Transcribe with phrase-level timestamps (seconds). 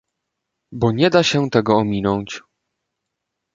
[0.71, 2.41] Bo nie da się tego ominąć